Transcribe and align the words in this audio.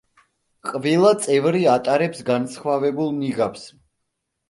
ყველა 0.69 1.11
წევრი 1.27 1.63
ატარებს 1.75 2.25
განსხვავებულ 2.33 3.17
ნიღაბს. 3.23 3.73